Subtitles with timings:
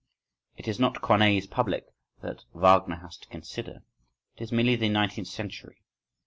[0.57, 1.85] It is not Corneille's public
[2.23, 3.83] that Wagner has to consider,
[4.35, 5.83] it is merely the nineteenth century.